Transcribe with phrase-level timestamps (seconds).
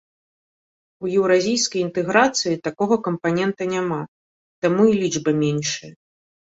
[1.05, 4.01] У еўразійскай інтэграцыі такога кампанента няма,
[4.67, 5.91] таму і лічба меншая.